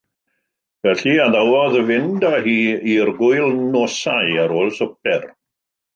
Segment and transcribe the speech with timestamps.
[0.85, 2.55] Felly addawodd fynd â hi
[2.95, 5.29] i'r gwylnosau ar ôl swper.